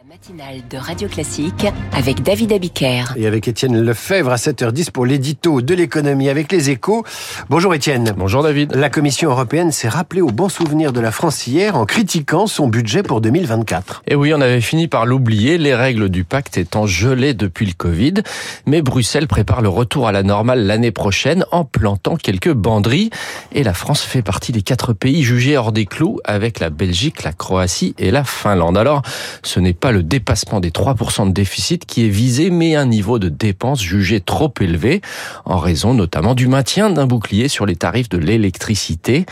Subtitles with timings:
[0.00, 3.14] La matinale de Radio Classique avec David Abiker.
[3.16, 7.04] Et avec Étienne Lefebvre à 7h10 pour l'édito de l'économie avec les échos.
[7.50, 8.14] Bonjour Étienne.
[8.16, 8.76] Bonjour David.
[8.76, 12.68] La Commission européenne s'est rappelée au bon souvenir de la France hier en critiquant son
[12.68, 14.04] budget pour 2024.
[14.06, 17.72] Et oui, on avait fini par l'oublier, les règles du pacte étant gelées depuis le
[17.72, 18.14] Covid.
[18.66, 23.10] Mais Bruxelles prépare le retour à la normale l'année prochaine en plantant quelques banderies.
[23.50, 27.24] Et la France fait partie des quatre pays jugés hors des clous avec la Belgique,
[27.24, 28.78] la Croatie et la Finlande.
[28.78, 29.02] Alors,
[29.42, 33.18] ce n'est pas le dépassement des 3% de déficit qui est visé, mais un niveau
[33.18, 35.00] de dépenses jugé trop élevé,
[35.44, 39.26] en raison notamment du maintien d'un bouclier sur les tarifs de l'électricité.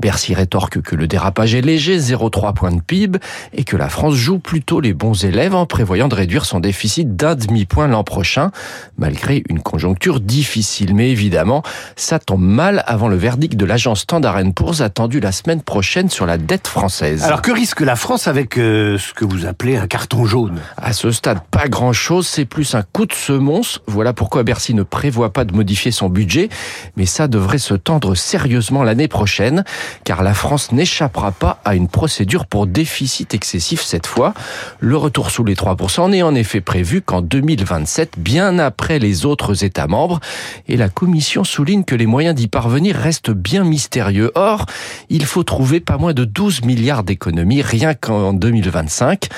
[0.00, 3.18] Bercy rétorque que le dérapage est léger, 0,3 points de PIB,
[3.52, 7.16] et que la France joue plutôt les bons élèves en prévoyant de réduire son déficit
[7.16, 8.50] d'un demi-point l'an prochain,
[8.96, 10.94] malgré une conjoncture difficile.
[10.94, 11.62] Mais évidemment,
[11.96, 16.26] ça tombe mal avant le verdict de l'agence Standard Poor's attendu la semaine prochaine sur
[16.26, 17.24] la dette française.
[17.24, 21.10] Alors que risque la France avec euh, ce que vous appelez un carton À ce
[21.10, 23.80] stade, pas grand-chose, c'est plus un coup de semonce.
[23.88, 26.50] Voilà pourquoi Bercy ne prévoit pas de modifier son budget,
[26.96, 29.64] mais ça devrait se tendre sérieusement l'année prochaine,
[30.04, 34.34] car la France n'échappera pas à une procédure pour déficit excessif cette fois.
[34.78, 39.64] Le retour sous les 3% n'est en effet prévu qu'en 2027, bien après les autres
[39.64, 40.20] États membres,
[40.68, 44.30] et la Commission souligne que les moyens d'y parvenir restent bien mystérieux.
[44.36, 44.66] Or,
[45.08, 49.28] il faut trouver pas moins de 12 milliards d'économies rien qu'en 2025.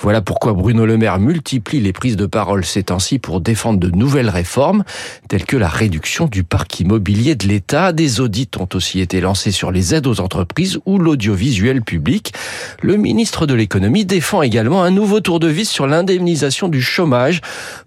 [0.00, 3.90] Voilà pourquoi Bruno Le Maire multiplie les prises de parole ces temps-ci pour défendre de
[3.90, 4.82] nouvelles réformes,
[5.28, 7.92] telles que la réduction du parc immobilier de l'État.
[7.92, 12.32] Des audits ont aussi été lancés sur les aides aux entreprises ou l'audiovisuel public.
[12.82, 17.40] Le ministre de l'économie défend également un nouveau tour de vis sur l'indemnisation du chômage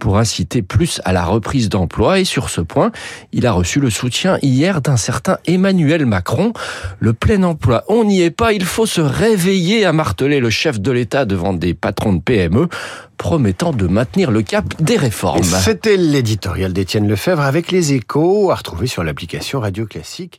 [0.00, 2.18] pour inciter plus à la reprise d'emploi.
[2.18, 2.90] Et sur ce point,
[3.30, 6.52] il a reçu le soutien hier d'un certain Emmanuel Macron.
[6.98, 10.80] Le plein emploi, on n'y est pas, il faut se réveiller, à marteler le chef
[10.80, 12.68] de l'État devant des patron de PME,
[13.16, 15.42] promettant de maintenir le cap des réformes.
[15.42, 20.38] C'était l'éditorial d'Étienne Lefebvre avec les échos à retrouver sur l'application Radio Classique.